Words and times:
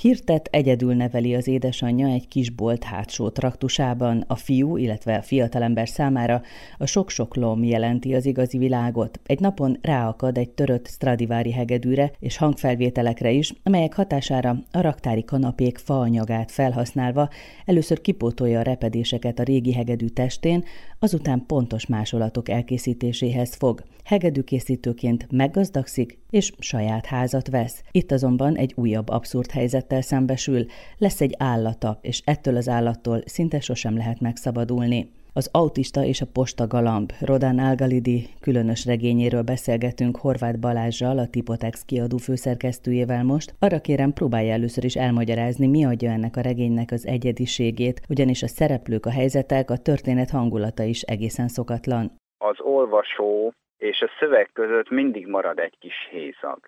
Hirtet 0.00 0.48
egyedül 0.52 0.94
neveli 0.94 1.34
az 1.34 1.48
édesanyja 1.48 2.08
egy 2.08 2.28
kisbolt 2.28 2.84
hátsó 2.84 3.28
traktusában. 3.28 4.24
A 4.26 4.36
fiú, 4.36 4.76
illetve 4.76 5.14
a 5.16 5.22
fiatalember 5.22 5.88
számára 5.88 6.42
a 6.78 6.86
sok-sok 6.86 7.36
lom 7.36 7.64
jelenti 7.64 8.14
az 8.14 8.26
igazi 8.26 8.58
világot. 8.58 9.20
Egy 9.26 9.40
napon 9.40 9.78
ráakad 9.82 10.38
egy 10.38 10.50
törött 10.50 10.86
Stradivári 10.86 11.52
hegedűre 11.52 12.12
és 12.18 12.36
hangfelvételekre 12.36 13.30
is, 13.30 13.52
amelyek 13.62 13.94
hatására 13.94 14.62
a 14.72 14.80
raktári 14.80 15.24
kanapék 15.24 15.78
faanyagát 15.78 16.50
felhasználva 16.50 17.28
először 17.64 18.00
kipótolja 18.00 18.58
a 18.58 18.62
repedéseket 18.62 19.38
a 19.38 19.42
régi 19.42 19.72
hegedű 19.72 20.06
testén, 20.06 20.64
azután 20.98 21.44
pontos 21.46 21.86
másolatok 21.86 22.48
elkészítéséhez 22.48 23.54
fog. 23.54 23.82
Hegedűkészítőként 24.04 25.26
meggazdagszik 25.30 26.18
és 26.30 26.52
saját 26.58 27.06
házat 27.06 27.48
vesz. 27.48 27.82
Itt 27.90 28.12
azonban 28.12 28.56
egy 28.56 28.72
újabb 28.76 29.08
abszurd 29.08 29.50
helyzettel 29.90 30.00
szembesül. 30.00 30.64
Lesz 30.98 31.20
egy 31.20 31.34
állata, 31.38 31.98
és 32.02 32.22
ettől 32.24 32.56
az 32.56 32.68
állattól 32.68 33.18
szinte 33.24 33.60
sosem 33.60 33.96
lehet 33.96 34.20
megszabadulni. 34.20 35.18
Az 35.32 35.50
autista 35.52 36.02
és 36.04 36.20
a 36.20 36.30
posta 36.32 36.66
galamb, 36.66 37.12
Rodán 37.20 37.58
Algalidi 37.58 38.18
különös 38.40 38.86
regényéről 38.86 39.42
beszélgetünk 39.42 40.16
Horváth 40.16 40.58
Balázsjal, 40.58 41.18
a 41.18 41.30
Tipotex 41.30 41.84
kiadó 41.84 42.16
főszerkesztőjével 42.16 43.24
most. 43.24 43.54
Arra 43.58 43.80
kérem, 43.80 44.12
próbálja 44.12 44.52
először 44.52 44.84
is 44.84 44.96
elmagyarázni, 44.96 45.66
mi 45.66 45.84
adja 45.84 46.10
ennek 46.10 46.36
a 46.36 46.40
regénynek 46.40 46.90
az 46.90 47.06
egyediségét, 47.06 48.00
ugyanis 48.08 48.42
a 48.42 48.48
szereplők, 48.48 49.06
a 49.06 49.10
helyzetek, 49.10 49.70
a 49.70 49.82
történet 49.88 50.30
hangulata 50.30 50.82
is 50.82 51.00
egészen 51.02 51.48
szokatlan. 51.48 52.04
Az 52.38 52.60
olvasó 52.60 53.52
és 53.78 54.00
a 54.02 54.10
szöveg 54.18 54.50
között 54.52 54.90
mindig 54.90 55.26
marad 55.26 55.58
egy 55.58 55.76
kis 55.78 56.08
hézag. 56.10 56.58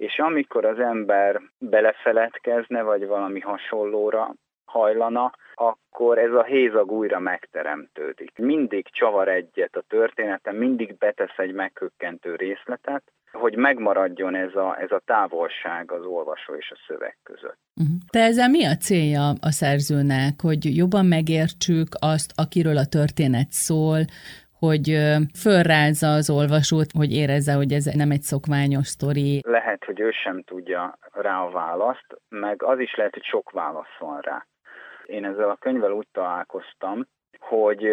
És 0.00 0.18
amikor 0.18 0.64
az 0.64 0.78
ember 0.78 1.40
belefeledkezne, 1.58 2.82
vagy 2.82 3.06
valami 3.06 3.40
hasonlóra 3.40 4.34
hajlana, 4.64 5.32
akkor 5.54 6.18
ez 6.18 6.32
a 6.32 6.44
hézag 6.44 6.90
újra 6.90 7.18
megteremtődik. 7.18 8.32
Mindig 8.38 8.86
csavar 8.90 9.28
egyet 9.28 9.76
a 9.76 9.84
történetem, 9.88 10.56
mindig 10.56 10.98
betesz 10.98 11.36
egy 11.36 11.52
megkökkentő 11.52 12.34
részletet, 12.34 13.02
hogy 13.32 13.56
megmaradjon 13.56 14.34
ez 14.34 14.54
a, 14.54 14.80
ez 14.80 14.90
a 14.90 15.02
távolság 15.04 15.92
az 15.92 16.04
olvasó 16.04 16.54
és 16.54 16.72
a 16.74 16.78
szöveg 16.86 17.16
között. 17.22 17.58
Uh-huh. 17.76 17.96
Te 18.10 18.20
ezzel 18.20 18.48
mi 18.48 18.64
a 18.64 18.76
célja 18.76 19.28
a 19.40 19.50
szerzőnek, 19.50 20.40
hogy 20.40 20.76
jobban 20.76 21.06
megértsük 21.06 21.88
azt, 21.98 22.32
akiről 22.34 22.76
a 22.76 22.86
történet 22.86 23.50
szól, 23.50 23.98
hogy 24.60 24.86
fölrázza 25.42 26.08
az 26.12 26.30
olvasót, 26.30 26.90
hogy 26.98 27.12
érezze, 27.12 27.52
hogy 27.52 27.72
ez 27.72 27.84
nem 27.84 28.10
egy 28.10 28.22
szokványos 28.22 28.86
sztori. 28.86 29.40
Lehet, 29.46 29.84
hogy 29.84 30.00
ő 30.00 30.10
sem 30.10 30.42
tudja 30.42 30.98
rá 31.12 31.42
a 31.42 31.50
választ, 31.50 32.06
meg 32.28 32.62
az 32.62 32.78
is 32.78 32.94
lehet, 32.94 33.12
hogy 33.12 33.24
sok 33.24 33.50
válasz 33.50 33.96
van 33.98 34.20
rá. 34.20 34.46
Én 35.04 35.24
ezzel 35.24 35.50
a 35.50 35.56
könyvvel 35.56 35.92
úgy 35.92 36.08
találkoztam, 36.12 37.06
hogy 37.38 37.86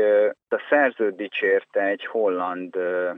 a 0.50 0.62
szerző 0.70 1.12
dicsérte 1.12 1.82
egy 1.82 2.06
holland 2.06 2.76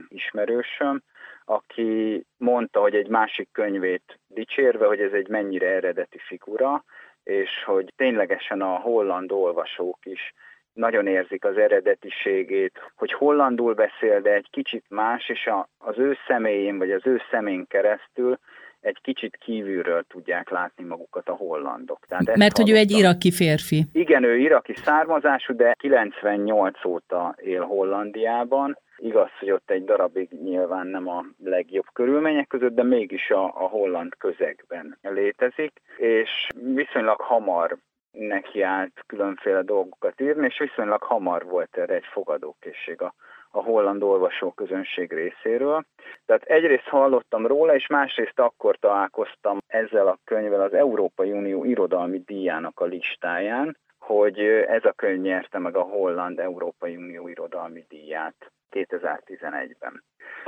ismerősöm, 0.08 1.02
aki 1.44 2.24
mondta, 2.36 2.80
hogy 2.80 2.94
egy 2.94 3.08
másik 3.08 3.48
könyvét 3.52 4.18
dicsérve, 4.26 4.86
hogy 4.86 5.00
ez 5.00 5.12
egy 5.12 5.28
mennyire 5.28 5.66
eredeti 5.66 6.18
figura, 6.18 6.84
és 7.22 7.50
hogy 7.64 7.92
ténylegesen 7.96 8.60
a 8.60 8.78
holland 8.78 9.32
olvasók 9.32 9.98
is 10.02 10.32
nagyon 10.72 11.06
érzik 11.06 11.44
az 11.44 11.56
eredetiségét, 11.56 12.72
hogy 12.96 13.12
hollandul 13.12 13.74
beszél, 13.74 14.20
de 14.20 14.34
egy 14.34 14.48
kicsit 14.50 14.84
más, 14.88 15.28
és 15.28 15.46
a, 15.46 15.68
az 15.78 15.98
ő 15.98 16.16
személyén, 16.26 16.78
vagy 16.78 16.90
az 16.90 17.06
ő 17.06 17.20
szemén 17.30 17.66
keresztül 17.66 18.38
egy 18.80 18.98
kicsit 19.02 19.36
kívülről 19.36 20.04
tudják 20.08 20.50
látni 20.50 20.84
magukat 20.84 21.28
a 21.28 21.32
hollandok. 21.32 22.06
Tehát 22.08 22.36
Mert 22.36 22.56
hogy 22.56 22.70
ő 22.70 22.76
egy 22.76 22.90
iraki 22.90 23.30
férfi. 23.30 23.84
Igen, 23.92 24.24
ő 24.24 24.38
iraki 24.38 24.74
származású, 24.74 25.56
de 25.56 25.74
98 25.78 26.84
óta 26.84 27.34
él 27.42 27.62
Hollandiában. 27.62 28.78
Igaz, 28.96 29.30
hogy 29.38 29.50
ott 29.50 29.70
egy 29.70 29.84
darabig 29.84 30.28
nyilván 30.42 30.86
nem 30.86 31.08
a 31.08 31.24
legjobb 31.44 31.86
körülmények 31.92 32.46
között, 32.46 32.74
de 32.74 32.82
mégis 32.82 33.30
a, 33.30 33.44
a 33.44 33.68
holland 33.68 34.14
közegben 34.18 34.98
létezik, 35.02 35.72
és 35.96 36.46
viszonylag 36.74 37.20
hamar 37.20 37.78
nekiállt 38.12 39.02
különféle 39.06 39.62
dolgokat 39.62 40.20
írni, 40.20 40.46
és 40.46 40.58
viszonylag 40.58 41.02
hamar 41.02 41.44
volt 41.44 41.76
erre 41.76 41.94
egy 41.94 42.06
fogadókészség 42.12 43.02
a, 43.02 43.14
a 43.50 43.62
holland 43.62 44.02
olvasóközönség 44.02 45.12
részéről. 45.12 45.84
Tehát 46.26 46.42
egyrészt 46.42 46.88
hallottam 46.88 47.46
róla, 47.46 47.74
és 47.74 47.86
másrészt 47.86 48.38
akkor 48.38 48.76
találkoztam 48.76 49.58
ezzel 49.66 50.06
a 50.06 50.18
könyvvel 50.24 50.60
az 50.60 50.74
Európai 50.74 51.32
Unió 51.32 51.64
irodalmi 51.64 52.22
díjának 52.26 52.80
a 52.80 52.84
listáján, 52.84 53.76
hogy 53.98 54.38
ez 54.66 54.84
a 54.84 54.92
könyv 54.92 55.20
nyerte 55.20 55.58
meg 55.58 55.76
a 55.76 55.82
Holland 55.82 56.38
Európai 56.38 56.96
Unió 56.96 57.28
irodalmi 57.28 57.84
díját 57.88 58.52
2011-ben. 58.70 60.02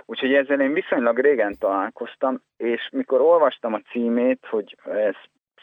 Úgyhogy 0.04 0.34
ezzel 0.34 0.60
én 0.60 0.72
viszonylag 0.72 1.18
régen 1.18 1.56
találkoztam, 1.58 2.42
és 2.56 2.88
mikor 2.92 3.20
olvastam 3.20 3.74
a 3.74 3.80
címét, 3.90 4.46
hogy 4.46 4.76
ez 4.84 5.14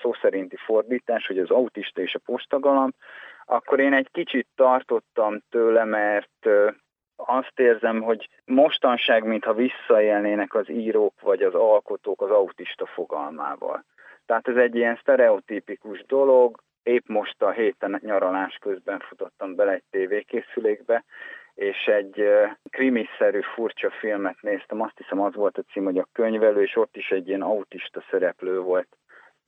szó 0.02 0.14
szerinti 0.14 0.56
fordítás, 0.56 1.28
hogy 1.28 1.40
az 1.40 1.50
autista 1.50 2.02
és 2.02 2.16
a 2.16 2.20
postagalam, 2.26 2.94
akkor 3.46 3.80
én 3.80 3.94
egy 3.94 4.10
kicsit 4.12 4.48
tartottam 4.56 5.40
tőle, 5.50 5.84
mert 5.84 6.50
azt 7.16 7.60
érzem, 7.60 8.02
hogy 8.02 8.30
mostanság, 8.46 9.24
mintha 9.24 9.54
visszaélnének 9.54 10.54
az 10.54 10.70
írók 10.70 11.22
vagy 11.22 11.42
az 11.42 11.54
alkotók 11.54 12.22
az 12.22 12.30
autista 12.30 12.86
fogalmával. 12.86 13.84
Tehát 14.26 14.48
ez 14.48 14.56
egy 14.56 14.76
ilyen 14.76 14.98
sztereotípikus 15.02 16.06
dolog, 16.06 16.64
épp 16.84 17.08
most 17.08 17.42
a 17.42 17.52
héten 17.52 18.00
nyaralás 18.04 18.58
közben 18.62 19.00
futottam 19.00 19.56
bele 19.56 19.72
egy 19.72 19.84
tévékészülékbe, 19.90 21.04
és 21.54 21.86
egy 21.86 22.30
krimiszerű 22.70 23.40
furcsa 23.42 23.90
filmet 23.90 24.42
néztem, 24.42 24.82
azt 24.82 24.98
hiszem 24.98 25.22
az 25.22 25.36
volt 25.36 25.58
a 25.58 25.64
cím, 25.72 25.84
hogy 25.84 25.98
a 25.98 26.08
könyvelő, 26.14 26.62
és 26.62 26.76
ott 26.76 26.96
is 26.96 27.12
egy 27.12 27.28
ilyen 27.28 27.42
autista 27.42 28.04
szereplő 28.10 28.60
volt 28.60 28.98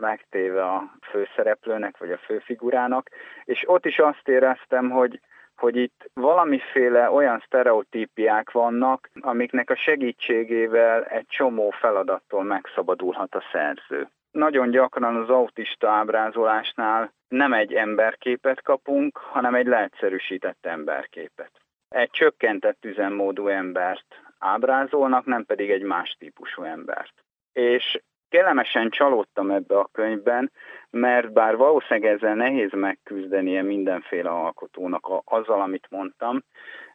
megtéve 0.02 0.64
a 0.64 0.92
főszereplőnek, 1.02 1.98
vagy 1.98 2.12
a 2.12 2.18
főfigurának, 2.18 3.10
és 3.44 3.64
ott 3.70 3.86
is 3.86 4.00
azt 4.00 4.28
éreztem, 4.28 4.90
hogy 4.90 5.20
hogy 5.62 5.76
itt 5.76 6.10
valamiféle 6.14 7.12
olyan 7.12 7.44
sztereotípiák 7.46 8.52
vannak, 8.52 9.10
amiknek 9.20 9.70
a 9.70 9.76
segítségével 9.76 11.04
egy 11.04 11.26
csomó 11.28 11.70
feladattól 11.70 12.44
megszabadulhat 12.44 13.36
a 13.36 13.44
szerző. 13.52 14.08
Nagyon 14.32 14.70
gyakran 14.70 15.16
az 15.16 15.30
autista 15.30 15.90
ábrázolásnál 15.90 17.14
nem 17.28 17.54
egy 17.54 17.74
emberképet 17.74 18.62
kapunk, 18.62 19.18
hanem 19.18 19.56
egy 19.56 19.66
leegyszerűsített 19.66 20.66
emberképet. 20.66 21.52
Egy 21.90 22.10
csökkentett 22.10 22.86
üzemmódú 22.86 23.48
embert 23.48 24.22
ábrázolnak, 24.40 25.26
nem 25.26 25.46
pedig 25.46 25.72
egy 25.72 25.84
más 25.84 26.16
típusú 26.20 26.64
embert. 26.64 27.14
És 27.54 28.02
kellemesen 28.32 28.90
csalódtam 28.90 29.52
ebbe 29.52 29.78
a 29.78 29.90
könyvben, 29.92 30.52
mert 30.90 31.34
bár 31.34 31.56
valószínűleg 31.56 32.14
ezzel 32.14 32.36
nehéz 32.36 32.70
megküzdenie 32.72 33.62
mindenféle 33.62 34.30
alkotónak 34.30 35.06
a, 35.06 35.22
azzal, 35.26 35.62
amit 35.62 35.88
mondtam, 35.90 36.44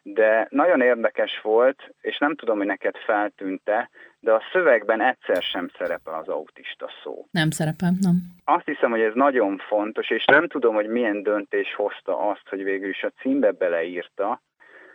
de 0.03 0.47
nagyon 0.49 0.81
érdekes 0.81 1.41
volt, 1.41 1.95
és 2.01 2.17
nem 2.17 2.35
tudom, 2.35 2.57
hogy 2.57 2.65
neked 2.65 2.95
feltűnte, 3.05 3.89
de 4.19 4.31
a 4.33 4.43
szövegben 4.51 5.01
egyszer 5.01 5.41
sem 5.41 5.69
szerepel 5.77 6.13
az 6.13 6.27
autista 6.27 6.89
szó. 7.03 7.25
Nem 7.31 7.49
szerepel, 7.49 7.91
nem. 8.01 8.15
Azt 8.43 8.65
hiszem, 8.65 8.89
hogy 8.91 9.01
ez 9.01 9.13
nagyon 9.13 9.57
fontos, 9.57 10.09
és 10.09 10.25
nem 10.25 10.47
tudom, 10.47 10.75
hogy 10.75 10.87
milyen 10.87 11.23
döntés 11.23 11.73
hozta 11.75 12.17
azt, 12.17 12.49
hogy 12.49 12.63
végül 12.63 12.89
is 12.89 13.03
a 13.03 13.11
címbe 13.21 13.51
beleírta. 13.51 14.41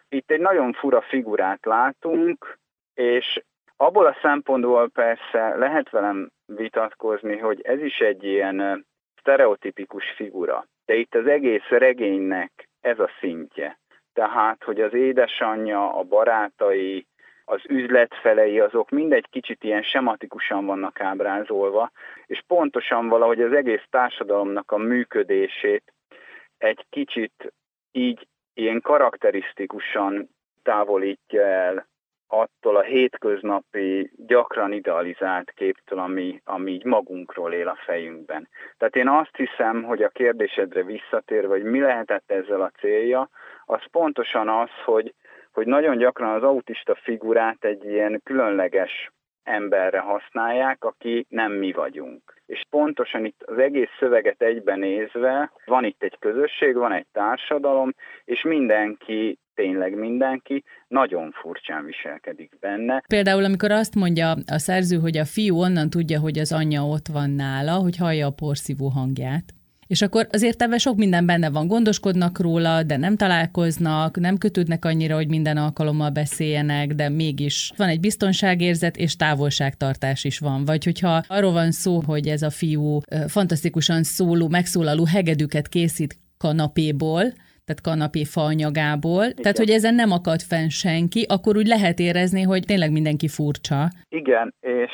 Itt 0.09 0.31
egy 0.31 0.41
nagyon 0.41 0.73
fura 0.73 1.01
figurát 1.01 1.65
látunk, 1.65 2.59
és 2.95 3.43
Abból 3.83 4.07
a 4.07 4.17
szempontból 4.23 4.89
persze 4.89 5.57
lehet 5.57 5.91
velem 5.91 6.31
vitatkozni, 6.47 7.39
hogy 7.39 7.61
ez 7.61 7.81
is 7.81 7.99
egy 7.99 8.25
ilyen 8.25 8.87
stereotipikus 9.15 10.05
figura. 10.17 10.67
De 10.85 10.95
itt 10.95 11.15
az 11.15 11.27
egész 11.27 11.69
regénynek 11.69 12.69
ez 12.81 12.99
a 12.99 13.11
szintje. 13.21 13.79
Tehát, 14.13 14.65
hogy 14.65 14.81
az 14.81 14.95
édesanyja, 14.95 15.95
a 15.95 16.03
barátai, 16.03 17.07
az 17.45 17.61
üzletfelei, 17.69 18.61
azok 18.61 18.91
mindegy 18.91 19.27
kicsit 19.31 19.65
ilyen 19.65 19.83
sematikusan 19.83 20.67
vannak 20.67 21.01
ábrázolva, 21.01 21.91
és 22.27 22.43
pontosan 22.47 23.09
valahogy 23.09 23.43
az 23.43 23.53
egész 23.53 23.85
társadalomnak 23.91 24.71
a 24.71 24.77
működését 24.77 25.93
egy 26.59 26.87
kicsit 26.91 27.53
így 27.93 28.27
ilyen 28.55 28.81
karakterisztikusan 28.81 30.29
távolítja 30.63 31.43
el 31.43 31.91
attól 32.33 32.77
a 32.77 32.83
hétköznapi, 32.83 34.11
gyakran 34.27 34.73
idealizált 34.73 35.51
képtől, 35.51 35.99
ami, 35.99 36.41
ami 36.45 36.73
így 36.73 36.85
magunkról 36.85 37.53
él 37.53 37.69
a 37.69 37.79
fejünkben. 37.85 38.49
Tehát 38.79 38.97
én 38.97 39.09
azt 39.09 39.37
hiszem, 39.37 39.83
hogy 39.83 40.03
a 40.03 40.09
kérdésedre 40.09 40.83
visszatérve, 40.83 41.49
hogy 41.49 41.63
mi 41.63 41.81
lehetett 41.81 42.31
ezzel 42.31 42.61
a 42.61 42.73
célja, 42.81 43.29
az 43.65 43.81
pontosan 43.91 44.49
az, 44.49 44.71
hogy, 44.85 45.15
hogy 45.53 45.67
nagyon 45.67 45.97
gyakran 45.97 46.35
az 46.35 46.43
autista 46.43 46.95
figurát 46.95 47.65
egy 47.65 47.85
ilyen 47.85 48.21
különleges 48.25 49.11
emberre 49.43 49.99
használják, 49.99 50.85
aki 50.85 51.27
nem 51.29 51.53
mi 51.53 51.73
vagyunk. 51.73 52.41
És 52.47 52.63
pontosan 52.71 53.25
itt 53.25 53.43
az 53.43 53.59
egész 53.59 53.91
szöveget 53.99 54.43
egyben 54.43 54.79
nézve, 54.79 55.53
van 55.65 55.85
itt 55.85 56.03
egy 56.03 56.19
közösség, 56.19 56.75
van 56.75 56.93
egy 56.93 57.07
társadalom, 57.13 57.95
és 58.25 58.43
mindenki 58.43 59.39
tényleg 59.55 59.99
mindenki 59.99 60.65
nagyon 60.89 61.33
furcsán 61.43 61.85
viselkedik 61.85 62.59
benne. 62.61 63.03
Például, 63.09 63.45
amikor 63.45 63.71
azt 63.71 63.95
mondja 63.95 64.31
a 64.47 64.59
szerző, 64.59 64.97
hogy 64.99 65.17
a 65.17 65.25
fiú 65.25 65.57
onnan 65.57 65.91
tudja, 65.91 66.21
hogy 66.21 66.39
az 66.39 66.53
anyja 66.53 66.87
ott 66.87 67.07
van 67.07 67.31
nála, 67.31 67.73
hogy 67.73 67.97
hallja 67.97 68.27
a 68.27 68.31
porszívó 68.31 68.89
hangját. 68.89 69.45
És 69.87 70.03
akkor 70.03 70.27
azért 70.31 70.63
ebben 70.63 70.79
sok 70.79 70.97
minden 70.97 71.27
benne 71.27 71.51
van, 71.51 71.67
gondoskodnak 71.67 72.41
róla, 72.41 72.83
de 72.83 72.97
nem 72.97 73.17
találkoznak, 73.17 74.21
nem 74.21 74.39
kötődnek 74.39 74.85
annyira, 74.85 75.15
hogy 75.15 75.29
minden 75.29 75.57
alkalommal 75.57 76.11
beszéljenek, 76.11 76.93
de 76.93 77.09
mégis 77.09 77.73
van 77.77 77.89
egy 77.89 78.01
biztonságérzet 78.01 78.97
és 78.97 79.17
távolságtartás 79.17 80.25
is 80.25 80.39
van. 80.39 80.65
Vagy 80.65 80.85
hogyha 80.85 81.23
arról 81.27 81.53
van 81.53 81.71
szó, 81.71 82.03
hogy 82.07 82.27
ez 82.27 82.43
a 82.43 82.51
fiú 82.51 83.01
fantasztikusan 83.27 84.03
szóló, 84.03 84.49
megszólaló 84.49 85.05
hegedűket 85.05 85.69
készít 85.69 86.19
kanapéból, 86.39 87.23
tehát 87.65 87.83
kanapé 87.83 88.25
faanyagából, 88.25 89.25
Igen. 89.25 89.43
tehát 89.43 89.57
hogy 89.57 89.71
ezen 89.71 89.95
nem 89.95 90.11
akad 90.11 90.41
fenn 90.41 90.69
senki, 90.69 91.27
akkor 91.29 91.57
úgy 91.57 91.67
lehet 91.67 91.99
érezni, 91.99 92.43
hogy 92.43 92.65
tényleg 92.67 92.93
mindenki 92.93 93.29
furcsa. 93.29 93.81
Igen, 94.09 94.55
és 94.61 94.93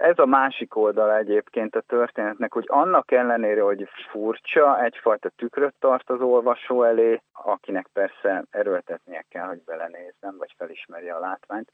ez 0.00 0.18
a 0.18 0.26
másik 0.26 0.76
oldal 0.76 1.16
egyébként 1.16 1.74
a 1.76 1.80
történetnek, 1.80 2.52
hogy 2.52 2.64
annak 2.68 3.12
ellenére, 3.12 3.62
hogy 3.62 3.88
furcsa, 4.10 4.84
egyfajta 4.84 5.28
tükröt 5.36 5.74
tart 5.78 6.10
az 6.10 6.20
olvasó 6.20 6.82
elé, 6.82 7.20
akinek 7.32 7.86
persze 7.92 8.44
erőltetnie 8.50 9.24
kell, 9.28 9.46
hogy 9.46 9.62
belenézzen, 9.66 10.34
vagy 10.38 10.54
felismerje 10.56 11.14
a 11.14 11.20
látványt. 11.20 11.70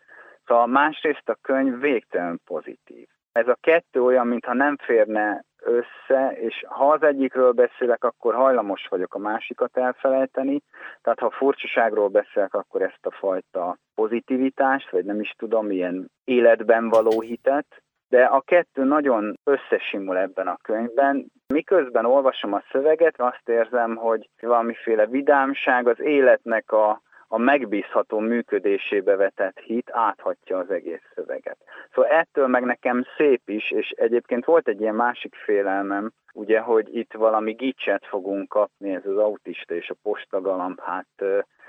Szóval 0.47 0.67
másrészt 0.67 1.29
a 1.29 1.39
könyv 1.43 1.81
végtelen 1.81 2.41
pozitív. 2.45 3.07
Ez 3.37 3.49
a 3.49 3.59
kettő 3.61 4.03
olyan, 4.03 4.27
mintha 4.27 4.53
nem 4.53 4.77
férne 4.77 5.45
össze, 5.63 6.37
és 6.41 6.65
ha 6.69 6.91
az 6.91 7.03
egyikről 7.03 7.53
beszélek, 7.53 8.05
akkor 8.05 8.35
hajlamos 8.35 8.87
vagyok 8.89 9.15
a 9.15 9.19
másikat 9.19 9.77
elfelejteni, 9.77 10.63
tehát 11.03 11.19
ha 11.19 11.31
furcsaságról 11.31 12.09
beszélek, 12.09 12.55
akkor 12.55 12.83
ezt 12.83 13.07
a 13.07 13.11
fajta 13.11 13.77
pozitivitást, 13.95 14.91
vagy 14.91 15.05
nem 15.05 15.21
is 15.21 15.35
tudom, 15.39 15.71
ilyen 15.71 16.11
életben 16.25 16.89
való 16.89 17.21
hitet, 17.21 17.67
de 18.09 18.25
a 18.25 18.41
kettő 18.41 18.85
nagyon 18.85 19.39
összesimul 19.45 20.19
ebben 20.19 20.47
a 20.47 20.59
könyvben. 20.63 21.27
Miközben 21.47 22.05
olvasom 22.05 22.53
a 22.53 22.63
szöveget, 22.71 23.21
azt 23.21 23.49
érzem, 23.49 23.97
hogy 23.97 24.29
valamiféle 24.41 25.07
vidámság, 25.07 25.89
az 25.89 26.01
életnek 26.01 26.73
a 26.73 27.01
a 27.29 27.39
megbízható 27.39 28.19
működésébe 28.19 29.17
vetett 29.17 29.59
hit 29.59 29.91
áthatja 29.93 30.59
az 30.59 30.71
egész 30.71 31.03
szöveget. 31.15 31.59
Szóval 31.95 32.11
ettől 32.11 32.47
meg 32.47 32.65
nekem 32.65 33.05
szép 33.17 33.43
is, 33.45 33.71
és 33.71 33.91
egyébként 33.91 34.45
volt 34.45 34.69
egy 34.69 34.81
ilyen 34.81 34.95
másik 34.95 35.35
félelmem, 35.35 36.13
ugye, 36.33 36.61
hogy 36.61 36.97
itt 36.97 37.13
valami 37.13 37.53
gicset 37.53 38.07
fogunk 38.07 38.49
kapni, 38.49 38.95
ez 38.95 39.07
az 39.07 39.17
autista 39.17 39.75
és 39.75 39.91
a 39.91 39.97
postagalamb, 40.03 40.81
hát 40.81 41.25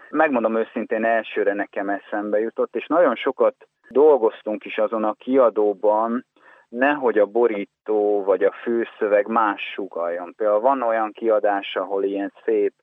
megmondom 0.09 0.57
őszintén, 0.57 1.03
elsőre 1.03 1.53
nekem 1.53 1.89
eszembe 1.89 2.39
jutott, 2.39 2.75
és 2.75 2.85
nagyon 2.87 3.15
sokat 3.15 3.55
dolgoztunk 3.89 4.65
is 4.65 4.77
azon 4.77 5.03
a 5.03 5.13
kiadóban, 5.13 6.25
nehogy 6.69 7.17
a 7.17 7.25
borító 7.25 8.23
vagy 8.23 8.43
a 8.43 8.51
főszöveg 8.51 9.27
más 9.27 9.61
sugaljon. 9.73 10.33
Például 10.37 10.59
van 10.59 10.81
olyan 10.81 11.11
kiadás, 11.11 11.75
ahol 11.75 12.03
ilyen 12.03 12.33
szép 12.45 12.73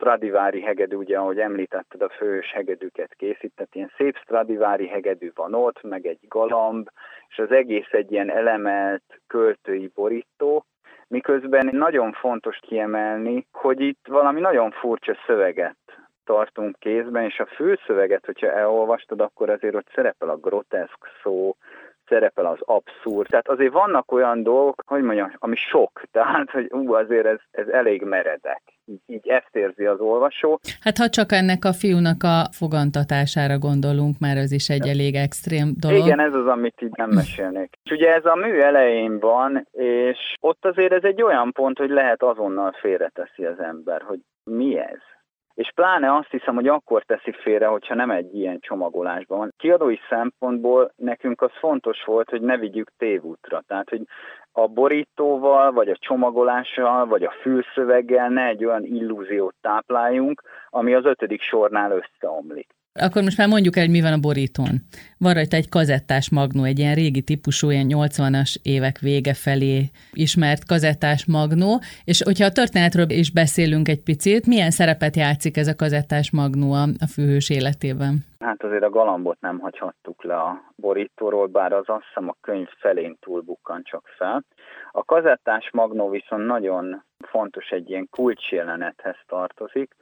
Stradivári 0.00 0.60
hegedű, 0.60 0.96
ugye 0.96 1.18
ahogy 1.18 1.38
említetted, 1.38 2.02
a 2.02 2.08
fős 2.08 2.52
hegedűket 2.52 3.14
készített, 3.14 3.74
ilyen 3.74 3.92
szép 3.96 4.16
Stradivári 4.16 4.86
hegedű 4.86 5.30
van 5.34 5.54
ott, 5.54 5.82
meg 5.82 6.06
egy 6.06 6.18
galamb, 6.28 6.88
és 7.28 7.38
az 7.38 7.50
egész 7.50 7.92
egy 7.92 8.12
ilyen 8.12 8.30
elemelt 8.30 9.20
költői 9.26 9.90
borító, 9.94 10.64
miközben 11.08 11.68
nagyon 11.72 12.12
fontos 12.12 12.58
kiemelni, 12.60 13.46
hogy 13.52 13.80
itt 13.80 14.06
valami 14.08 14.40
nagyon 14.40 14.70
furcsa 14.70 15.16
szöveget 15.26 15.76
tartunk 16.24 16.78
kézben, 16.78 17.24
és 17.24 17.38
a 17.38 17.46
főszöveget, 17.46 18.24
hogyha 18.24 18.52
elolvastad, 18.52 19.20
akkor 19.20 19.50
azért 19.50 19.74
ott 19.74 19.90
szerepel 19.94 20.28
a 20.28 20.36
groteszk 20.36 21.08
szó, 21.22 21.56
szerepel 22.08 22.46
az 22.46 22.58
abszurd. 22.60 23.28
Tehát 23.28 23.48
azért 23.48 23.72
vannak 23.72 24.12
olyan 24.12 24.42
dolgok, 24.42 24.82
hogy 24.86 25.02
mondjam, 25.02 25.32
ami 25.38 25.56
sok, 25.56 26.02
tehát 26.12 26.50
hogy 26.50 26.66
ú, 26.70 26.94
azért 26.94 27.26
ez, 27.26 27.38
ez 27.50 27.68
elég 27.68 28.02
meredek. 28.02 28.77
Így, 28.90 29.00
így 29.06 29.28
ezt 29.28 29.56
érzi 29.56 29.84
az 29.84 30.00
olvasó. 30.00 30.60
Hát 30.80 30.96
ha 30.96 31.08
csak 31.08 31.32
ennek 31.32 31.64
a 31.64 31.72
fiúnak 31.72 32.22
a 32.22 32.48
fogantatására 32.52 33.58
gondolunk, 33.58 34.18
mert 34.18 34.38
ez 34.38 34.52
is 34.52 34.68
egy 34.68 34.88
elég 34.88 35.14
extrém 35.14 35.68
dolog. 35.80 36.06
Igen, 36.06 36.20
ez 36.20 36.32
az, 36.32 36.46
amit 36.46 36.82
így 36.82 36.96
nem 36.96 37.10
mesélnék. 37.10 37.78
És 37.82 37.90
ugye 37.90 38.14
ez 38.14 38.24
a 38.24 38.34
mű 38.34 38.60
elején 38.60 39.18
van, 39.18 39.66
és 39.72 40.18
ott 40.40 40.64
azért 40.64 40.92
ez 40.92 41.04
egy 41.04 41.22
olyan 41.22 41.52
pont, 41.52 41.78
hogy 41.78 41.90
lehet 41.90 42.22
azonnal 42.22 42.72
félreteszi 42.72 43.44
az 43.44 43.58
ember, 43.60 44.02
hogy 44.02 44.18
mi 44.44 44.78
ez? 44.78 45.00
És 45.58 45.70
pláne 45.74 46.14
azt 46.14 46.30
hiszem, 46.30 46.54
hogy 46.54 46.68
akkor 46.68 47.02
teszi 47.02 47.32
félre, 47.32 47.66
hogyha 47.66 47.94
nem 47.94 48.10
egy 48.10 48.34
ilyen 48.34 48.58
csomagolásban 48.60 49.38
van. 49.38 49.54
Kiadói 49.56 49.98
szempontból 50.08 50.92
nekünk 50.96 51.42
az 51.42 51.50
fontos 51.58 52.04
volt, 52.04 52.30
hogy 52.30 52.40
ne 52.40 52.56
vigyük 52.56 52.90
tévútra, 52.96 53.62
tehát 53.66 53.88
hogy 53.88 54.02
a 54.52 54.66
borítóval, 54.66 55.72
vagy 55.72 55.88
a 55.88 55.96
csomagolással, 55.96 57.06
vagy 57.06 57.22
a 57.24 57.34
fülszöveggel 57.40 58.28
ne 58.28 58.46
egy 58.46 58.64
olyan 58.64 58.84
illúziót 58.84 59.54
tápláljunk, 59.60 60.42
ami 60.68 60.94
az 60.94 61.04
ötödik 61.04 61.42
sornál 61.42 61.90
összeomlik. 61.90 62.77
Akkor 63.00 63.22
most 63.22 63.38
már 63.38 63.48
mondjuk 63.48 63.76
el, 63.76 63.82
hogy 63.82 63.92
mi 63.92 64.00
van 64.00 64.12
a 64.12 64.18
borítón. 64.18 64.82
Van 65.18 65.34
rajta 65.34 65.56
egy 65.56 65.68
kazettás 65.68 66.30
magnó, 66.30 66.64
egy 66.64 66.78
ilyen 66.78 66.94
régi 66.94 67.22
típusú, 67.22 67.70
ilyen 67.70 67.86
80-as 67.88 68.56
évek 68.62 68.98
vége 68.98 69.34
felé 69.34 69.90
ismert 70.12 70.66
kazettás 70.66 71.26
magnó, 71.26 71.80
és 72.04 72.22
hogyha 72.22 72.44
a 72.44 72.52
történetről 72.52 73.10
is 73.10 73.30
beszélünk 73.30 73.88
egy 73.88 74.02
picit, 74.02 74.46
milyen 74.46 74.70
szerepet 74.70 75.16
játszik 75.16 75.56
ez 75.56 75.66
a 75.66 75.76
kazettás 75.76 76.30
magnó 76.30 76.72
a 76.72 77.06
főhős 77.12 77.50
életében? 77.50 78.26
Hát 78.38 78.62
azért 78.62 78.82
a 78.82 78.90
galambot 78.90 79.40
nem 79.40 79.58
hagyhattuk 79.58 80.24
le 80.24 80.36
a 80.36 80.72
borítóról, 80.76 81.46
bár 81.46 81.72
az 81.72 81.84
azt 81.86 82.04
hiszem 82.08 82.28
a 82.28 82.36
könyv 82.40 82.68
felén 82.78 83.16
túlbukkan 83.20 83.82
csak 83.84 84.06
fel. 84.16 84.44
A 84.90 85.04
kazettás 85.04 85.70
magnó 85.72 86.08
viszont 86.08 86.46
nagyon 86.46 87.04
fontos 87.18 87.68
egy 87.68 87.90
ilyen 87.90 88.08
kulcsjelenethez 88.10 89.16
tartozik, 89.26 89.94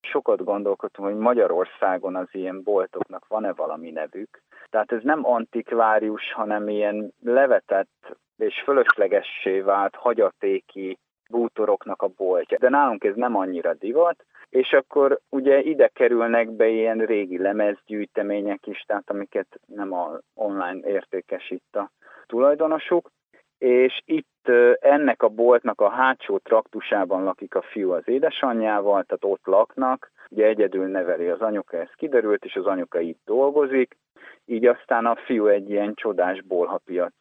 Sokat 0.00 0.44
gondolkodtam, 0.44 1.04
hogy 1.04 1.16
Magyarországon 1.16 2.16
az 2.16 2.28
ilyen 2.32 2.62
boltoknak 2.62 3.26
van-e 3.28 3.52
valami 3.52 3.90
nevük. 3.90 4.42
Tehát 4.70 4.92
ez 4.92 5.02
nem 5.02 5.26
antikvárius, 5.26 6.32
hanem 6.32 6.68
ilyen 6.68 7.12
levetett 7.22 8.16
és 8.36 8.62
fölöslegessé 8.64 9.60
vált 9.60 9.94
hagyatéki 9.94 10.98
bútoroknak 11.30 12.02
a 12.02 12.08
boltja. 12.16 12.58
De 12.58 12.68
nálunk 12.68 13.04
ez 13.04 13.14
nem 13.14 13.36
annyira 13.36 13.74
divat, 13.74 14.24
és 14.48 14.72
akkor 14.72 15.20
ugye 15.28 15.60
ide 15.60 15.88
kerülnek 15.88 16.50
be 16.50 16.68
ilyen 16.68 16.98
régi 16.98 17.38
lemezgyűjtemények 17.38 18.66
is, 18.66 18.84
tehát 18.86 19.10
amiket 19.10 19.60
nem 19.66 19.92
a 19.92 20.18
online 20.34 20.88
értékesít 20.88 21.76
a 21.76 21.90
tulajdonosuk, 22.26 23.10
és 23.60 24.00
itt 24.04 24.48
ennek 24.80 25.22
a 25.22 25.28
boltnak 25.28 25.80
a 25.80 25.88
hátsó 25.88 26.38
traktusában 26.38 27.24
lakik 27.24 27.54
a 27.54 27.62
fiú 27.62 27.90
az 27.90 28.08
édesanyjával, 28.08 29.04
tehát 29.04 29.24
ott 29.24 29.46
laknak, 29.46 30.10
ugye 30.30 30.46
egyedül 30.46 30.86
neveli 30.86 31.28
az 31.28 31.40
anyuka, 31.40 31.76
ez 31.76 31.90
kiderült, 31.96 32.44
és 32.44 32.56
az 32.56 32.66
anyuka 32.66 33.00
itt 33.00 33.20
dolgozik, 33.24 33.96
így 34.44 34.66
aztán 34.66 35.06
a 35.06 35.16
fiú 35.16 35.46
egy 35.46 35.70
ilyen 35.70 35.94
csodás 35.94 36.42
bolhapiac 36.42 37.12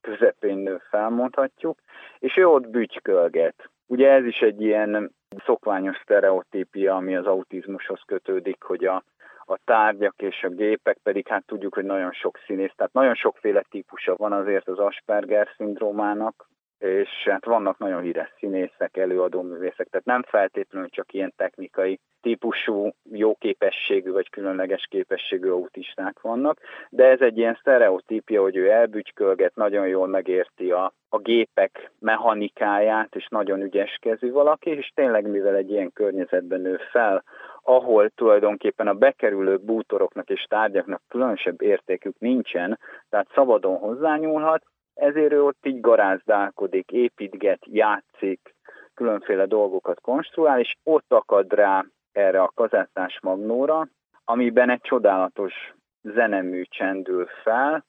közepén 0.00 0.56
nő 0.56 0.80
felmondhatjuk, 0.90 1.78
és 2.18 2.36
ő 2.36 2.46
ott 2.46 2.68
bütykölget. 2.68 3.70
Ugye 3.86 4.10
ez 4.10 4.24
is 4.24 4.40
egy 4.40 4.62
ilyen 4.62 5.14
szokványos 5.44 5.96
sztereotípia, 6.02 6.96
ami 6.96 7.16
az 7.16 7.26
autizmushoz 7.26 8.00
kötődik, 8.06 8.62
hogy 8.62 8.84
a 8.84 9.04
a 9.46 9.58
tárgyak 9.64 10.14
és 10.22 10.42
a 10.42 10.48
gépek 10.48 10.98
pedig 11.02 11.28
hát 11.28 11.46
tudjuk, 11.46 11.74
hogy 11.74 11.84
nagyon 11.84 12.12
sok 12.12 12.38
színész, 12.46 12.72
tehát 12.76 12.92
nagyon 12.92 13.14
sokféle 13.14 13.64
típusa 13.70 14.14
van 14.16 14.32
azért 14.32 14.68
az 14.68 14.78
Asperger 14.78 15.48
szindrómának, 15.56 16.48
és 16.78 17.08
hát 17.24 17.44
vannak 17.44 17.78
nagyon 17.78 18.02
híres 18.02 18.34
színészek, 18.38 18.96
előadóművészek, 18.96 19.88
tehát 19.90 20.06
nem 20.06 20.22
feltétlenül 20.22 20.88
csak 20.88 21.12
ilyen 21.12 21.32
technikai 21.36 22.00
típusú, 22.20 22.90
jó 23.10 23.34
képességű 23.34 24.10
vagy 24.10 24.30
különleges 24.30 24.86
képességű 24.90 25.48
autisták 25.48 26.20
vannak, 26.20 26.60
de 26.90 27.04
ez 27.04 27.20
egy 27.20 27.38
ilyen 27.38 27.58
sztereotípia, 27.60 28.42
hogy 28.42 28.56
ő 28.56 28.70
elbügykölget, 28.70 29.54
nagyon 29.54 29.88
jól 29.88 30.06
megérti 30.06 30.70
a, 30.70 30.92
a 31.08 31.18
gépek 31.18 31.90
mechanikáját, 31.98 33.14
és 33.14 33.26
nagyon 33.28 33.62
ügyes 33.62 33.98
kezű 34.00 34.30
valaki, 34.30 34.70
és 34.70 34.92
tényleg 34.94 35.28
mivel 35.28 35.54
egy 35.54 35.70
ilyen 35.70 35.92
környezetben 35.92 36.60
nő 36.60 36.78
fel, 36.90 37.24
ahol 37.66 38.08
tulajdonképpen 38.08 38.88
a 38.88 38.94
bekerülő 38.94 39.56
bútoroknak 39.56 40.28
és 40.30 40.42
tárgyaknak 40.48 41.02
különösebb 41.08 41.62
értékük 41.62 42.18
nincsen, 42.18 42.78
tehát 43.08 43.30
szabadon 43.34 43.76
hozzányúlhat, 43.76 44.62
ezért 44.94 45.32
ő 45.32 45.44
ott 45.44 45.66
így 45.66 45.80
garázdálkodik, 45.80 46.90
építget, 46.90 47.58
játszik, 47.66 48.54
különféle 48.94 49.46
dolgokat 49.46 50.00
konstruál, 50.00 50.60
és 50.60 50.74
ott 50.82 51.12
akad 51.12 51.52
rá 51.52 51.84
erre 52.12 52.42
a 52.42 52.52
kazettás 52.54 53.18
magnóra, 53.22 53.88
amiben 54.24 54.70
egy 54.70 54.80
csodálatos 54.80 55.74
zenemű 56.02 56.62
csendül 56.62 57.26
fel, 57.42 57.84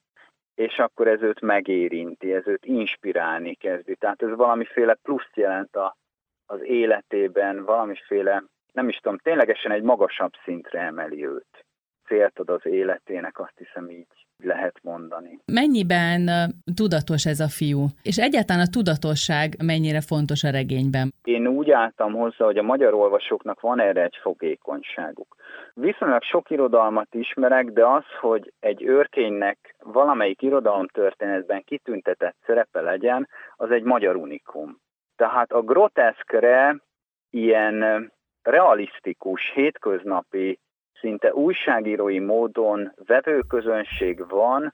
és 0.56 0.78
akkor 0.78 1.08
ez 1.08 1.22
őt 1.22 1.42
megérinti, 1.42 2.34
ez 2.34 2.48
őt 2.48 2.66
inspirálni 2.66 3.54
kezdi. 3.54 3.96
Tehát 3.96 4.22
ez 4.22 4.36
valamiféle 4.36 4.98
pluszt 5.02 5.36
jelent 5.36 5.76
a, 5.76 5.96
az 6.46 6.64
életében, 6.64 7.66
valamiféle, 7.66 8.44
nem 8.76 8.90
is 8.90 8.98
tudom, 8.98 9.18
ténylegesen 9.18 9.72
egy 9.72 9.82
magasabb 9.84 10.32
szintre 10.44 10.80
emeli 10.80 11.26
őt. 11.26 11.66
Célt 12.08 12.40
ad 12.40 12.50
az 12.50 12.66
életének, 12.66 13.40
azt 13.40 13.58
hiszem 13.58 13.90
így 13.90 14.08
lehet 14.44 14.80
mondani. 14.84 15.40
Mennyiben 15.46 16.30
tudatos 16.76 17.26
ez 17.26 17.40
a 17.40 17.48
fiú? 17.48 17.86
És 18.04 18.18
egyáltalán 18.18 18.66
a 18.66 18.70
tudatosság 18.70 19.56
mennyire 19.64 20.02
fontos 20.02 20.44
a 20.44 20.50
regényben? 20.50 21.14
Én 21.24 21.48
úgy 21.48 21.72
álltam 21.72 22.14
hozzá, 22.14 22.46
hogy 22.46 22.58
a 22.58 22.64
magyar 22.64 22.94
olvasóknak 22.94 23.60
van 23.60 23.80
erre 23.80 24.04
egy 24.04 24.18
fogékonyságuk. 24.22 25.36
Viszonylag 25.74 26.24
sok 26.24 26.50
irodalmat 26.50 27.14
ismerek, 27.14 27.66
de 27.66 27.86
az, 27.86 28.06
hogy 28.20 28.54
egy 28.60 28.84
őrkénynek 28.84 29.76
valamelyik 29.84 30.42
irodalomtörténetben 30.42 31.64
kitüntetett 31.64 32.36
szerepe 32.46 32.82
legyen, 32.82 33.28
az 33.56 33.72
egy 33.72 33.84
magyar 33.84 34.16
unikum. 34.16 34.80
Tehát 35.16 35.52
a 35.52 35.62
groteszkre 35.62 36.82
ilyen 37.30 38.12
realisztikus, 38.46 39.52
hétköznapi 39.54 40.60
szinte 41.00 41.34
újságírói 41.34 42.20
módon 42.20 42.94
vevőközönség 43.06 44.30
van, 44.30 44.74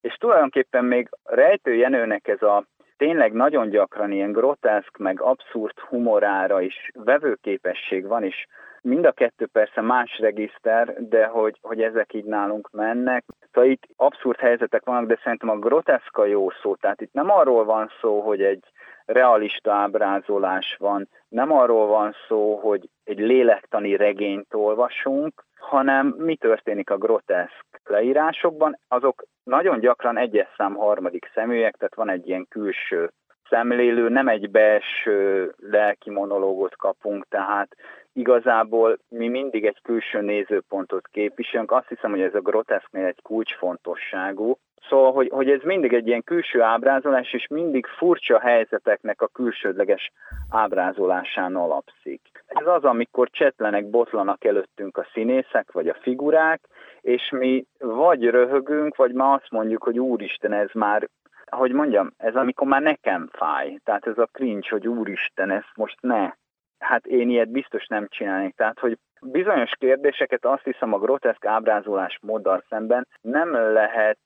és 0.00 0.14
tulajdonképpen 0.14 0.84
még 0.84 1.08
Rejtő 1.24 1.74
Jenőnek 1.74 2.28
ez 2.28 2.42
a 2.42 2.64
tényleg 2.96 3.32
nagyon 3.32 3.68
gyakran 3.68 4.12
ilyen 4.12 4.32
groteszk, 4.32 4.96
meg 4.96 5.20
abszurd 5.20 5.78
humorára 5.78 6.60
is 6.60 6.90
vevőképesség 6.94 8.06
van, 8.06 8.24
és 8.24 8.46
mind 8.86 9.04
a 9.04 9.12
kettő 9.12 9.46
persze 9.46 9.80
más 9.80 10.18
regiszter, 10.18 10.94
de 11.08 11.26
hogy, 11.26 11.58
hogy 11.62 11.82
ezek 11.82 12.14
így 12.14 12.24
nálunk 12.24 12.70
mennek. 12.72 13.24
Szóval 13.52 13.70
itt 13.70 13.82
abszurd 13.96 14.38
helyzetek 14.38 14.84
vannak, 14.84 15.06
de 15.06 15.20
szerintem 15.22 15.48
a 15.48 15.58
groteszka 15.58 16.24
jó 16.24 16.50
szó. 16.50 16.74
Tehát 16.74 17.00
itt 17.00 17.12
nem 17.12 17.30
arról 17.30 17.64
van 17.64 17.90
szó, 18.00 18.20
hogy 18.20 18.42
egy 18.42 18.64
realista 19.04 19.72
ábrázolás 19.72 20.76
van, 20.78 21.08
nem 21.28 21.52
arról 21.52 21.86
van 21.86 22.14
szó, 22.28 22.56
hogy 22.56 22.88
egy 23.04 23.18
lélektani 23.18 23.96
regényt 23.96 24.54
olvasunk, 24.54 25.44
hanem 25.56 26.14
mi 26.18 26.36
történik 26.36 26.90
a 26.90 26.98
groteszk 26.98 27.64
leírásokban, 27.84 28.78
azok 28.88 29.24
nagyon 29.44 29.80
gyakran 29.80 30.18
egyes 30.18 30.48
szám 30.56 30.74
harmadik 30.74 31.30
személyek, 31.34 31.76
tehát 31.76 31.94
van 31.94 32.10
egy 32.10 32.28
ilyen 32.28 32.46
külső 32.48 33.10
szemlélő, 33.48 34.08
nem 34.08 34.28
egy 34.28 34.50
belső 34.50 35.52
lelki 35.56 36.10
monológot 36.10 36.76
kapunk, 36.76 37.26
tehát 37.28 37.76
igazából 38.16 38.98
mi 39.08 39.28
mindig 39.28 39.64
egy 39.64 39.82
külső 39.82 40.20
nézőpontot 40.20 41.06
képviselünk. 41.06 41.70
Azt 41.72 41.88
hiszem, 41.88 42.10
hogy 42.10 42.20
ez 42.20 42.34
a 42.34 42.40
groteszknél 42.40 43.04
egy 43.04 43.22
kulcsfontosságú. 43.22 44.58
Szóval, 44.88 45.12
hogy, 45.12 45.28
hogy 45.28 45.50
ez 45.50 45.60
mindig 45.62 45.92
egy 45.92 46.06
ilyen 46.06 46.24
külső 46.24 46.60
ábrázolás, 46.60 47.32
és 47.32 47.46
mindig 47.46 47.86
furcsa 47.86 48.38
helyzeteknek 48.40 49.22
a 49.22 49.26
külsődleges 49.26 50.12
ábrázolásán 50.50 51.56
alapszik. 51.56 52.20
Ez 52.46 52.66
az, 52.66 52.84
amikor 52.84 53.30
csetlenek, 53.30 53.90
botlanak 53.90 54.44
előttünk 54.44 54.96
a 54.98 55.06
színészek, 55.12 55.72
vagy 55.72 55.88
a 55.88 55.96
figurák, 56.00 56.60
és 57.00 57.30
mi 57.30 57.66
vagy 57.78 58.24
röhögünk, 58.24 58.96
vagy 58.96 59.12
ma 59.12 59.32
azt 59.32 59.50
mondjuk, 59.50 59.82
hogy 59.82 59.98
úristen, 59.98 60.52
ez 60.52 60.70
már 60.72 61.08
hogy 61.50 61.72
mondjam, 61.72 62.12
ez 62.16 62.34
amikor 62.34 62.66
már 62.66 62.82
nekem 62.82 63.28
fáj. 63.32 63.78
Tehát 63.84 64.06
ez 64.06 64.18
a 64.18 64.28
cringe, 64.32 64.68
hogy 64.70 64.88
úristen, 64.88 65.50
ezt 65.50 65.72
most 65.74 65.96
ne 66.00 66.32
hát 66.78 67.06
én 67.06 67.30
ilyet 67.30 67.50
biztos 67.50 67.86
nem 67.86 68.06
csinálnék. 68.08 68.54
Tehát, 68.54 68.78
hogy 68.78 68.98
bizonyos 69.20 69.70
kérdéseket 69.78 70.44
azt 70.44 70.64
hiszem 70.64 70.92
a 70.92 70.98
groteszk 70.98 71.44
ábrázolás 71.44 72.18
móddal 72.22 72.64
szemben 72.68 73.06
nem 73.20 73.52
lehet 73.52 74.18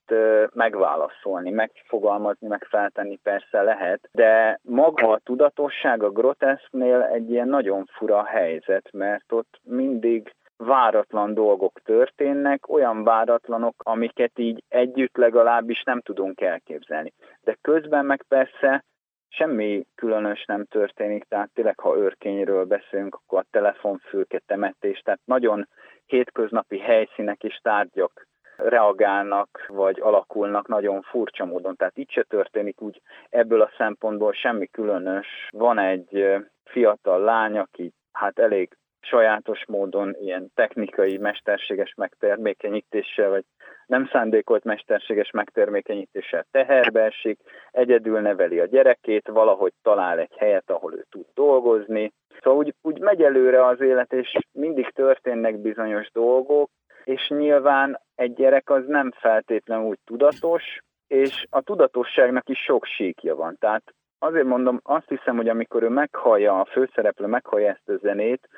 megválaszolni, 0.53 1.51
megfogalmazni, 1.51 2.49
meg 2.49 2.67
feltenni 2.69 3.17
persze 3.23 3.63
lehet, 3.63 4.09
de 4.13 4.61
maga 4.63 5.09
a 5.09 5.21
tudatosság 5.25 6.03
a 6.03 6.11
groteszknél 6.11 7.03
egy 7.03 7.31
ilyen 7.31 7.49
nagyon 7.49 7.85
fura 7.93 8.25
helyzet, 8.25 8.89
mert 8.93 9.33
ott 9.33 9.61
mindig 9.63 10.35
váratlan 10.57 11.35
dolgok 11.35 11.81
történnek, 11.85 12.69
olyan 12.69 13.05
váratlanok, 13.05 13.75
amiket 13.79 14.39
így 14.39 14.63
együtt 14.69 15.17
legalábbis 15.17 15.83
nem 15.83 16.01
tudunk 16.01 16.41
elképzelni. 16.41 17.13
De 17.41 17.57
közben 17.61 18.05
meg 18.05 18.25
persze 18.29 18.85
semmi 19.31 19.87
különös 19.95 20.45
nem 20.45 20.65
történik, 20.65 21.25
tehát 21.25 21.51
tényleg, 21.55 21.79
ha 21.79 21.97
őrkényről 21.97 22.65
beszélünk, 22.65 23.15
akkor 23.15 23.39
a 23.39 23.47
telefonfülke 23.51 24.43
temetés, 24.47 25.01
tehát 25.01 25.21
nagyon 25.25 25.69
hétköznapi 26.07 26.79
helyszínek 26.79 27.43
és 27.43 27.59
tárgyak 27.63 28.29
reagálnak, 28.57 29.65
vagy 29.69 30.01
alakulnak 30.01 30.69
nagyon 30.69 31.03
furcsa 31.03 31.45
módon. 31.45 31.77
Tehát 31.77 31.97
itt 31.97 32.11
se 32.11 32.23
történik 32.23 32.81
úgy 32.81 33.01
ebből 33.29 33.61
a 33.61 33.73
szempontból 33.77 34.33
semmi 34.33 34.67
különös. 34.67 35.27
Van 35.51 35.79
egy 35.79 36.27
fiatal 36.65 37.21
lány, 37.21 37.59
aki 37.59 37.93
hát 38.13 38.39
elég 38.39 38.77
sajátos 39.01 39.65
módon 39.67 40.17
ilyen 40.21 40.51
technikai, 40.55 41.17
mesterséges 41.17 41.95
megtermékenyítéssel, 41.97 43.29
vagy 43.29 43.45
nem 43.91 44.09
szándékolt 44.13 44.65
mesterséges 44.65 45.31
megtermékenyítéssel 45.31 46.47
teherbe 46.51 47.03
esik, 47.03 47.39
egyedül 47.71 48.21
neveli 48.21 48.61
a 48.61 48.67
gyerekét, 48.67 49.29
valahogy 49.29 49.73
talál 49.83 50.19
egy 50.19 50.37
helyet, 50.37 50.71
ahol 50.71 50.95
ő 50.95 51.05
tud 51.11 51.27
dolgozni. 51.35 52.13
Szóval 52.43 52.59
úgy, 52.59 52.75
úgy 52.83 52.99
megy 52.99 53.23
előre 53.23 53.67
az 53.67 53.81
élet, 53.81 54.13
és 54.13 54.37
mindig 54.53 54.89
történnek 54.89 55.59
bizonyos 55.59 56.11
dolgok, 56.13 56.71
és 57.05 57.29
nyilván 57.29 58.01
egy 58.15 58.35
gyerek 58.35 58.71
az 58.71 58.87
nem 58.87 59.13
feltétlenül 59.17 59.87
úgy 59.87 59.99
tudatos, 60.05 60.63
és 61.07 61.47
a 61.51 61.61
tudatosságnak 61.61 62.49
is 62.49 62.59
sok 62.59 62.85
síkja 62.85 63.37
van. 63.37 63.57
Tehát 63.59 63.83
azért 64.19 64.47
mondom, 64.47 64.81
azt 64.83 65.09
hiszem, 65.09 65.37
hogy 65.37 65.49
amikor 65.49 65.83
ő 65.83 65.89
meghallja, 65.89 66.61
a 66.61 66.65
főszereplő 66.65 67.27
meghallja 67.27 67.69
ezt 67.69 67.89
a 67.89 67.97
zenét, 68.03 68.49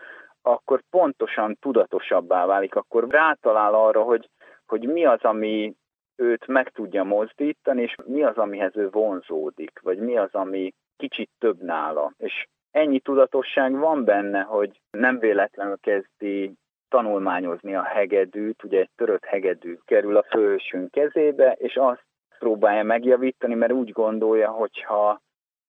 akkor 0.42 0.82
pontosan 0.90 1.56
tudatosabbá 1.60 2.46
válik, 2.46 2.74
akkor 2.74 3.08
rátalál 3.08 3.74
arra, 3.74 4.02
hogy, 4.02 4.28
hogy 4.72 4.88
mi 4.88 5.04
az, 5.04 5.20
ami 5.22 5.74
őt 6.16 6.46
meg 6.46 6.68
tudja 6.68 7.04
mozdítani, 7.04 7.82
és 7.82 7.94
mi 8.04 8.22
az, 8.22 8.36
amihez 8.36 8.76
ő 8.76 8.88
vonzódik, 8.90 9.80
vagy 9.82 9.98
mi 9.98 10.16
az, 10.16 10.34
ami 10.34 10.74
kicsit 10.96 11.30
több 11.38 11.62
nála. 11.62 12.12
És 12.18 12.46
ennyi 12.70 13.00
tudatosság 13.00 13.78
van 13.78 14.04
benne, 14.04 14.40
hogy 14.40 14.80
nem 14.90 15.18
véletlenül 15.18 15.78
kezdi 15.80 16.54
tanulmányozni 16.88 17.74
a 17.74 17.82
hegedűt, 17.82 18.64
ugye 18.64 18.80
egy 18.80 18.90
törött 18.96 19.24
hegedű 19.24 19.76
kerül 19.84 20.16
a 20.16 20.22
főhősünk 20.22 20.90
kezébe, 20.90 21.52
és 21.52 21.76
azt 21.76 22.04
próbálja 22.38 22.82
megjavítani, 22.82 23.54
mert 23.54 23.72
úgy 23.72 23.90
gondolja, 23.90 24.50
hogyha 24.50 25.20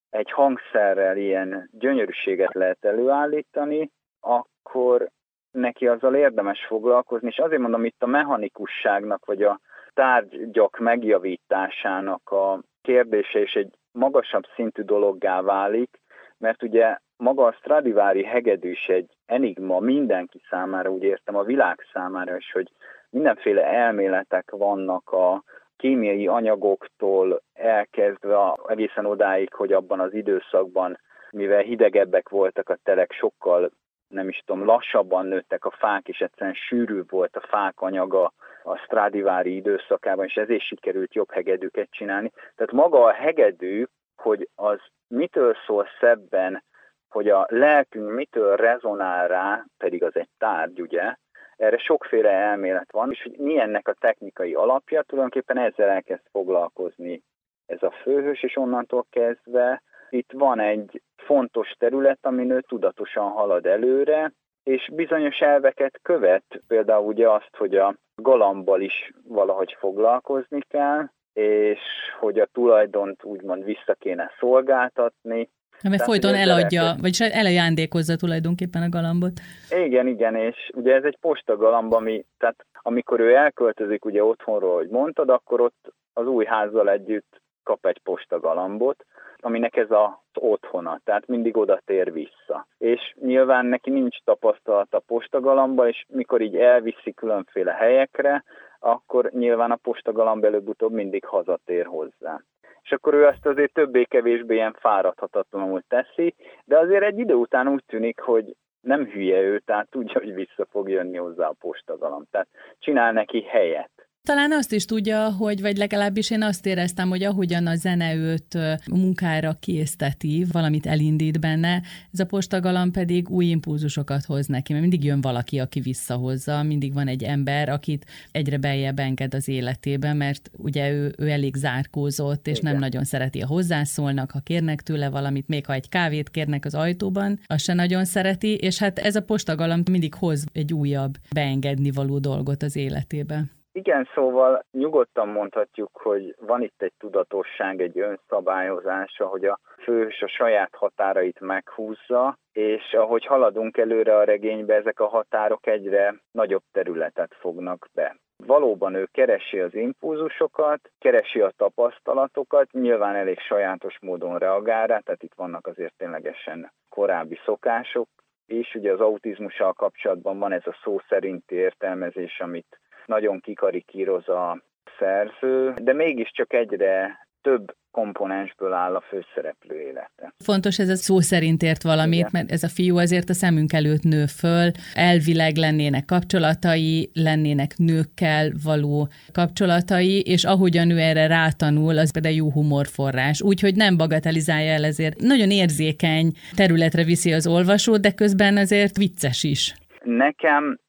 egy 0.10 0.31
hangszerrel 0.31 1.17
ilyen 1.17 1.69
gyönyörűséget 1.72 2.53
lehet 2.53 2.86
előállítani, 2.86 3.91
akkor 4.19 5.10
neki 5.53 5.88
azzal 5.88 6.15
érdemes 6.15 6.65
foglalkozni, 6.65 7.27
és 7.27 7.38
azért 7.38 7.62
mondom 7.62 7.86
itt 7.86 8.03
a 8.03 8.07
mechanikusságnak, 8.07 9.25
vagy 9.25 9.43
a 9.43 9.60
tárgyak 9.93 10.79
megjavításának 10.79 12.31
a 12.31 12.60
kérdése 12.81 13.39
is 13.39 13.53
egy 13.53 13.74
magasabb 13.91 14.43
szintű 14.55 14.81
dologgá 14.81 15.41
válik, 15.41 16.00
mert 16.38 16.63
ugye 16.63 16.98
maga 17.17 17.45
a 17.45 17.51
Stradivári 17.51 18.24
hegedű 18.24 18.74
egy 18.88 19.10
enigma 19.25 19.79
mindenki 19.79 20.41
számára, 20.50 20.89
úgy 20.89 21.03
értem 21.03 21.36
a 21.36 21.43
világ 21.43 21.79
számára 21.93 22.36
is, 22.36 22.51
hogy 22.51 22.72
mindenféle 23.10 23.63
elméletek 23.65 24.51
vannak 24.51 25.10
a 25.12 25.43
kémiai 25.77 26.27
anyagoktól 26.27 27.41
elkezdve 27.53 28.53
egészen 28.67 29.05
odáig, 29.05 29.53
hogy 29.53 29.74
abban 29.74 30.00
az 30.00 30.13
időszakban, 30.13 31.00
mivel 31.31 31.62
hidegebbek 31.62 32.29
voltak 32.29 32.69
a 32.69 32.77
telek, 32.83 33.12
sokkal 33.12 33.72
nem 34.13 34.29
is 34.29 34.43
tudom, 34.46 34.65
lassabban 34.65 35.25
nőttek 35.25 35.65
a 35.65 35.72
fák, 35.72 36.08
és 36.08 36.20
egyszerűen 36.20 36.53
sűrűbb 36.53 37.12
volt 37.12 37.36
a 37.36 37.48
fák 37.48 37.82
anyaga 37.82 38.34
a 38.63 38.75
Stradivári 38.77 39.55
időszakában, 39.55 40.25
és 40.25 40.36
ezért 40.36 40.62
sikerült 40.62 41.13
jobb 41.13 41.32
hegedűket 41.32 41.88
csinálni. 41.91 42.32
Tehát 42.55 42.72
maga 42.72 43.03
a 43.03 43.13
hegedű, 43.13 43.86
hogy 44.15 44.50
az 44.55 44.79
mitől 45.08 45.55
szól 45.65 45.88
szebben, 46.00 46.63
hogy 47.10 47.29
a 47.29 47.46
lelkünk 47.50 48.12
mitől 48.12 48.55
rezonál 48.55 49.27
rá, 49.27 49.65
pedig 49.77 50.03
az 50.03 50.15
egy 50.15 50.29
tárgy, 50.38 50.82
ugye, 50.82 51.15
erre 51.55 51.77
sokféle 51.77 52.29
elmélet 52.29 52.91
van, 52.91 53.12
és 53.12 53.22
hogy 53.24 53.38
mi 53.38 53.60
ennek 53.60 53.88
a 53.88 53.93
technikai 53.93 54.53
alapja, 54.53 55.01
tulajdonképpen 55.01 55.58
ezzel 55.58 55.89
elkezd 55.89 56.24
foglalkozni 56.32 57.24
ez 57.65 57.84
a 57.84 57.91
főhős, 57.91 58.43
és 58.43 58.58
onnantól 58.58 59.05
kezdve 59.10 59.82
itt 60.13 60.32
van 60.34 60.60
egy 60.60 61.01
fontos 61.15 61.70
terület, 61.77 62.20
amin 62.22 62.51
ő 62.51 62.62
tudatosan 62.62 63.29
halad 63.32 63.65
előre, 63.65 64.32
és 64.63 64.89
bizonyos 64.93 65.39
elveket 65.39 66.00
követ, 66.01 66.62
például 66.67 67.05
ugye 67.05 67.29
azt, 67.29 67.55
hogy 67.58 67.75
a 67.75 67.96
galambal 68.15 68.82
is 68.82 69.12
valahogy 69.27 69.75
foglalkozni 69.79 70.60
kell, 70.67 71.10
és 71.34 71.79
hogy 72.20 72.39
a 72.39 72.46
tulajdont 72.46 73.24
úgymond 73.24 73.63
vissza 73.63 73.93
kéne 74.00 74.32
szolgáltatni, 74.39 75.50
mert 75.84 75.96
Tehát, 75.96 76.12
folyton 76.12 76.36
eladja, 76.36 76.82
elkezd... 76.82 77.01
vagyis 77.01 77.20
elajándékozza 77.20 78.15
tulajdonképpen 78.15 78.82
a 78.82 78.89
galambot. 78.89 79.32
Igen, 79.70 80.08
igen, 80.08 80.36
és 80.36 80.72
ugye 80.74 80.93
ez 80.93 81.03
egy 81.03 81.17
postagalamb, 81.22 81.93
ami, 81.93 82.25
tehát 82.38 82.65
amikor 82.82 83.20
ő 83.20 83.36
elköltözik 83.36 84.05
ugye 84.05 84.24
otthonról, 84.24 84.75
hogy 84.75 84.89
mondtad, 84.89 85.29
akkor 85.29 85.62
ott 85.62 85.93
az 86.13 86.27
új 86.27 86.46
házzal 86.46 86.89
együtt 86.89 87.41
kap 87.63 87.86
egy 87.86 88.00
postagalambot, 88.03 89.05
aminek 89.38 89.75
ez 89.75 89.91
az 89.91 90.10
otthona, 90.34 91.00
tehát 91.03 91.27
mindig 91.27 91.58
oda 91.58 91.82
tér 91.86 92.12
vissza. 92.12 92.67
És 92.77 93.13
nyilván 93.22 93.65
neki 93.65 93.89
nincs 93.89 94.17
tapasztalat 94.24 94.93
a 94.93 95.03
postagalamba, 95.08 95.88
és 95.88 96.05
mikor 96.08 96.41
így 96.41 96.55
elviszi 96.55 97.13
különféle 97.13 97.72
helyekre, 97.72 98.43
akkor 98.79 99.29
nyilván 99.32 99.72
a 99.72 99.75
postagalamb 99.75 100.43
előbb-utóbb 100.43 100.91
mindig 100.91 101.25
hazatér 101.25 101.86
hozzá. 101.86 102.41
És 102.84 102.91
akkor 102.91 103.13
ő 103.13 103.25
ezt 103.27 103.46
azért 103.46 103.74
többé-kevésbé 103.74 104.53
ilyen 104.53 104.75
fáradhatatlanul 104.79 105.82
teszi, 105.88 106.36
de 106.65 106.77
azért 106.77 107.03
egy 107.03 107.20
idő 107.20 107.34
után 107.34 107.67
úgy 107.67 107.84
tűnik, 107.86 108.20
hogy 108.20 108.55
nem 108.82 109.05
hülye 109.05 109.41
ő, 109.41 109.60
tehát 109.60 109.89
tudja, 109.89 110.20
hogy 110.20 110.34
vissza 110.34 110.65
fog 110.70 110.89
jönni 110.89 111.17
hozzá 111.17 111.48
a 111.48 111.55
postagalamb. 111.60 112.25
Tehát 112.32 112.48
csinál 112.79 113.12
neki 113.12 113.41
helyet. 113.41 113.91
Talán 114.27 114.51
azt 114.51 114.72
is 114.72 114.86
tudja, 114.86 115.32
hogy, 115.32 115.62
vagy 115.62 115.77
legalábbis 115.77 116.30
én 116.30 116.42
azt 116.42 116.65
éreztem, 116.65 117.10
hogy 117.10 117.24
ahogyan 117.24 117.68
a 117.68 117.75
zene 117.75 118.15
őt 118.15 118.58
munkára 118.92 119.58
készteti, 119.60 120.46
valamit 120.51 120.86
elindít 120.86 121.39
benne, 121.39 121.82
ez 122.12 122.20
a 122.20 122.25
postagalam 122.25 122.92
pedig 122.92 123.30
új 123.30 123.46
impulzusokat 123.46 124.25
hoz 124.25 124.48
neki, 124.48 124.72
mert 124.72 124.86
mindig 124.86 125.03
jön 125.03 125.22
valaki, 125.22 125.60
aki 125.60 125.80
visszahozza, 125.80 126.63
mindig 126.63 126.94
van 126.94 127.08
egy 127.08 127.24
ember, 127.24 127.70
akit 127.70 128.06
egyre 128.32 128.58
beljebb 128.58 129.00
enged 129.00 129.34
az 129.34 129.48
életébe, 129.48 130.13
mert 130.13 130.51
ugye 130.58 130.92
ő, 130.92 131.13
ő 131.18 131.30
elég 131.30 131.56
zárkózott, 131.56 132.48
és 132.48 132.58
Igen. 132.58 132.72
nem 132.72 132.82
nagyon 132.82 133.03
szereti, 133.03 133.42
a 133.42 133.48
hozzászólnak, 133.48 134.32
ha 134.32 134.39
kérnek 134.39 134.82
tőle 134.82 135.10
valamit, 135.10 135.48
még 135.48 135.65
ha 135.65 135.74
egy 135.74 135.89
kávét 135.89 136.30
kérnek 136.30 136.65
az 136.65 136.75
ajtóban, 136.75 137.39
azt 137.46 137.63
se 137.63 137.74
nagyon 137.74 138.06
szereti, 138.06 138.56
és 138.56 138.77
hát 138.77 139.00
ez 139.00 139.15
a 139.15 139.22
postagalam 139.22 139.82
mindig 139.92 140.13
hoz 140.13 140.44
egy 140.51 140.74
újabb 140.74 141.18
beengedni 141.34 141.92
való 141.92 142.20
dolgot 142.20 142.63
az 142.63 142.75
életébe. 142.75 143.46
Igen, 143.75 144.10
szóval 144.13 144.65
nyugodtan 144.72 145.27
mondhatjuk, 145.27 145.89
hogy 145.94 146.36
van 146.39 146.62
itt 146.62 146.82
egy 146.82 146.94
tudatosság, 147.00 147.82
egy 147.82 148.00
önszabályozás, 148.00 149.18
hogy 149.18 149.46
a 149.46 149.60
fős 149.84 150.22
a 150.22 150.27
saját 150.27 150.75
határait 150.75 151.39
meghúzza, 151.39 152.38
és 152.51 152.94
ahogy 152.94 153.25
haladunk 153.25 153.77
előre 153.77 154.18
a 154.18 154.24
regénybe, 154.24 154.75
ezek 154.75 155.00
a 155.00 155.08
határok 155.08 155.68
egyre 155.68 156.15
nagyobb 156.32 156.63
területet 156.72 157.36
fognak 157.39 157.88
be. 157.94 158.15
Valóban 158.46 158.94
ő 158.94 159.08
keresi 159.12 159.60
az 159.60 159.75
impulzusokat, 159.75 160.92
keresi 161.00 161.39
a 161.42 161.53
tapasztalatokat, 161.58 162.72
nyilván 162.72 163.15
elég 163.15 163.39
sajátos 163.39 163.98
módon 164.01 164.38
reagál 164.38 164.88
rá, 164.88 165.00
tehát 165.00 165.24
itt 165.24 165.34
vannak 165.36 165.68
azért 165.68 165.94
ténylegesen 165.98 166.72
korábbi 166.89 167.39
szokások, 167.46 168.10
és 168.46 168.75
ugye 168.75 168.92
az 168.92 169.00
autizmussal 169.00 169.74
kapcsolatban 169.74 170.39
van 170.39 170.51
ez 170.51 170.68
a 170.68 170.77
szó 170.84 171.00
szerinti 171.10 171.56
értelmezés, 171.56 172.39
amit 172.39 172.80
nagyon 173.05 173.39
kikarikíroz 173.39 174.27
a 174.27 174.62
szerző, 175.00 175.74
de 175.81 175.93
mégiscsak 175.93 176.53
egyre 176.53 177.17
több 177.41 177.75
komponensből 177.91 178.74
áll 178.74 178.95
a 178.95 179.01
főszereplő 179.01 179.79
élete. 179.79 180.33
Fontos 180.38 180.79
ez 180.79 180.89
a 180.89 180.95
szó 180.95 181.19
szerint 181.19 181.62
ért 181.63 181.83
valamit, 181.83 182.19
Igen. 182.19 182.29
mert 182.33 182.51
ez 182.51 182.63
a 182.63 182.67
fiú 182.67 182.98
azért 182.98 183.29
a 183.29 183.33
szemünk 183.33 183.74
előtt 183.74 184.03
nő 184.03 184.25
föl, 184.25 184.72
elvileg 184.95 185.55
lennének 185.55 186.05
kapcsolatai, 186.05 187.10
lennének 187.13 187.72
nőkkel 187.77 188.51
való 188.63 189.07
kapcsolatai, 189.33 190.22
és 190.22 190.43
ahogyan 190.43 190.89
ő 190.89 190.98
erre 190.98 191.27
rátanul, 191.27 191.98
az 191.98 192.12
például 192.12 192.36
jó 192.36 192.51
humorforrás. 192.51 193.41
Úgyhogy 193.41 193.75
nem 193.75 193.98
bagatelizálja 193.98 194.72
el 194.72 194.83
ezért. 194.83 195.19
Nagyon 195.19 195.50
érzékeny 195.50 196.31
területre 196.55 197.03
viszi 197.03 197.33
az 197.33 197.48
olvasót, 197.48 198.01
de 198.01 198.12
közben 198.12 198.57
azért 198.57 198.98
vicces 198.98 199.43
is. 199.43 199.74
Nekem 200.03 200.79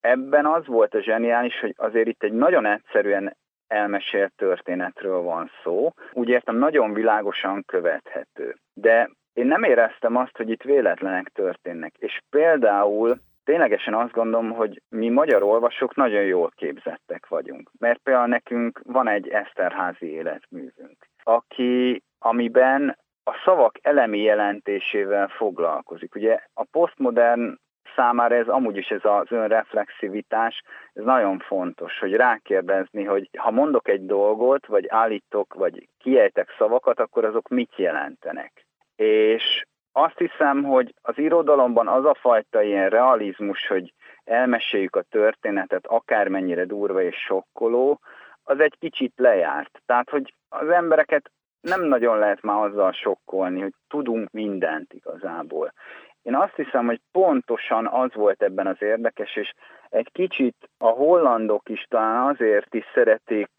ebben 0.00 0.46
az 0.46 0.66
volt 0.66 0.94
a 0.94 1.02
zseniális, 1.02 1.60
hogy 1.60 1.74
azért 1.76 2.08
itt 2.08 2.22
egy 2.22 2.32
nagyon 2.32 2.66
egyszerűen 2.66 3.36
elmesélt 3.66 4.32
történetről 4.36 5.20
van 5.20 5.50
szó. 5.62 5.92
Úgy 6.12 6.28
értem, 6.28 6.56
nagyon 6.56 6.92
világosan 6.92 7.62
követhető. 7.66 8.56
De 8.74 9.10
én 9.32 9.46
nem 9.46 9.62
éreztem 9.62 10.16
azt, 10.16 10.36
hogy 10.36 10.50
itt 10.50 10.62
véletlenek 10.62 11.28
történnek. 11.28 11.94
És 11.98 12.20
például 12.30 13.16
ténylegesen 13.44 13.94
azt 13.94 14.12
gondolom, 14.12 14.50
hogy 14.50 14.82
mi 14.88 15.08
magyar 15.08 15.42
olvasók 15.42 15.94
nagyon 15.94 16.22
jól 16.22 16.50
képzettek 16.56 17.28
vagyunk. 17.28 17.70
Mert 17.78 18.00
például 18.02 18.26
nekünk 18.26 18.80
van 18.84 19.08
egy 19.08 19.28
Eszterházi 19.28 20.06
életművünk, 20.06 20.96
aki, 21.22 22.02
amiben 22.18 22.98
a 23.24 23.32
szavak 23.44 23.74
elemi 23.82 24.18
jelentésével 24.18 25.28
foglalkozik. 25.28 26.14
Ugye 26.14 26.38
a 26.54 26.64
posztmodern 26.70 27.58
számára 27.96 28.34
ez 28.34 28.48
amúgy 28.48 28.76
is 28.76 28.88
ez 28.88 29.00
az 29.02 29.26
önreflexivitás, 29.30 30.62
ez 30.92 31.04
nagyon 31.04 31.38
fontos, 31.38 31.98
hogy 31.98 32.14
rákérdezni, 32.14 33.04
hogy 33.04 33.28
ha 33.38 33.50
mondok 33.50 33.88
egy 33.88 34.06
dolgot, 34.06 34.66
vagy 34.66 34.86
állítok, 34.88 35.54
vagy 35.54 35.88
kiejtek 35.98 36.54
szavakat, 36.58 37.00
akkor 37.00 37.24
azok 37.24 37.48
mit 37.48 37.76
jelentenek. 37.76 38.66
És 38.96 39.64
azt 39.92 40.18
hiszem, 40.18 40.62
hogy 40.62 40.94
az 41.02 41.18
irodalomban 41.18 41.88
az 41.88 42.04
a 42.04 42.14
fajta 42.14 42.62
ilyen 42.62 42.88
realizmus, 42.88 43.66
hogy 43.66 43.92
elmeséljük 44.24 44.96
a 44.96 45.02
történetet, 45.02 45.86
akármennyire 45.86 46.64
durva 46.64 47.02
és 47.02 47.16
sokkoló, 47.16 48.00
az 48.44 48.60
egy 48.60 48.74
kicsit 48.78 49.12
lejárt. 49.16 49.82
Tehát, 49.86 50.10
hogy 50.10 50.34
az 50.48 50.68
embereket 50.68 51.30
nem 51.60 51.82
nagyon 51.82 52.18
lehet 52.18 52.42
már 52.42 52.64
azzal 52.64 52.92
sokkolni, 52.92 53.60
hogy 53.60 53.74
tudunk 53.88 54.30
mindent 54.30 54.92
igazából. 54.92 55.72
Én 56.22 56.34
azt 56.34 56.54
hiszem, 56.54 56.86
hogy 56.86 57.00
pontosan 57.12 57.86
az 57.86 58.14
volt 58.14 58.42
ebben 58.42 58.66
az 58.66 58.82
érdekes, 58.82 59.36
és 59.36 59.52
egy 59.88 60.08
kicsit 60.12 60.56
a 60.78 60.88
hollandok 60.88 61.68
is 61.68 61.86
talán 61.88 62.26
azért 62.26 62.74
is 62.74 62.84
szeretik 62.94 63.50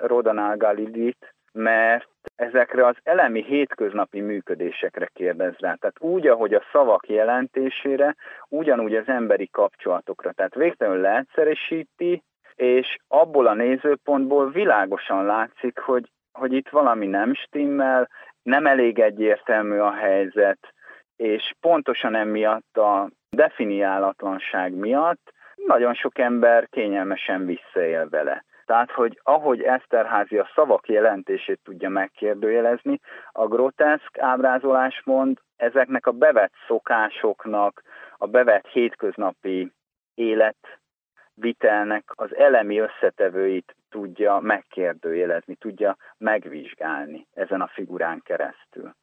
Rodanál 0.00 0.56
Galilit, 0.56 1.34
mert 1.52 2.08
ezekre 2.36 2.86
az 2.86 2.96
elemi 3.02 3.44
hétköznapi 3.44 4.20
működésekre 4.20 5.08
kérdez 5.12 5.54
rá. 5.58 5.74
Tehát 5.74 6.00
úgy, 6.00 6.26
ahogy 6.26 6.54
a 6.54 6.62
szavak 6.72 7.08
jelentésére, 7.08 8.14
ugyanúgy 8.48 8.94
az 8.94 9.08
emberi 9.08 9.48
kapcsolatokra. 9.52 10.32
Tehát 10.32 10.54
végtelenül 10.54 11.00
leegyszerűsíti, 11.00 12.22
és 12.54 12.96
abból 13.08 13.46
a 13.46 13.54
nézőpontból 13.54 14.50
világosan 14.50 15.24
látszik, 15.24 15.78
hogy, 15.78 16.10
hogy 16.32 16.52
itt 16.52 16.68
valami 16.68 17.06
nem 17.06 17.34
stimmel, 17.34 18.08
nem 18.42 18.66
elég 18.66 18.98
egyértelmű 18.98 19.78
a 19.78 19.92
helyzet, 19.92 20.74
és 21.16 21.54
pontosan 21.60 22.14
emiatt 22.14 22.76
a 22.76 23.10
definiálatlanság 23.30 24.72
miatt 24.72 25.32
nagyon 25.66 25.94
sok 25.94 26.18
ember 26.18 26.68
kényelmesen 26.68 27.46
visszaél 27.46 28.08
vele. 28.08 28.44
Tehát, 28.64 28.90
hogy 28.90 29.20
ahogy 29.22 29.62
Eszterházi 29.62 30.38
a 30.38 30.50
szavak 30.54 30.88
jelentését 30.88 31.60
tudja 31.64 31.88
megkérdőjelezni, 31.88 33.00
a 33.32 33.46
groteszk 33.46 34.18
ábrázolásmond 34.18 35.38
ezeknek 35.56 36.06
a 36.06 36.12
bevett 36.12 36.52
szokásoknak, 36.66 37.82
a 38.16 38.26
bevett 38.26 38.66
hétköznapi 38.66 39.72
életvitelnek 40.14 42.04
az 42.14 42.36
elemi 42.36 42.78
összetevőit 42.78 43.76
tudja 43.90 44.38
megkérdőjelezni, 44.38 45.54
tudja 45.54 45.96
megvizsgálni 46.18 47.26
ezen 47.34 47.60
a 47.60 47.70
figurán 47.74 48.20
keresztül. 48.24 48.94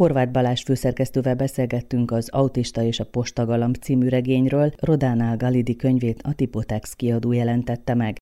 Horváth 0.00 0.30
Balázs 0.30 0.62
főszerkesztővel 0.62 1.34
beszélgettünk 1.34 2.10
az 2.10 2.28
Autista 2.28 2.82
és 2.82 3.00
a 3.00 3.04
Postagalamb 3.04 3.76
című 3.76 4.08
regényről, 4.08 4.72
Rodánál 4.78 5.36
Galidi 5.36 5.76
könyvét 5.76 6.20
a 6.22 6.34
Tipotex 6.34 6.92
kiadó 6.92 7.32
jelentette 7.32 7.94
meg. 7.94 8.18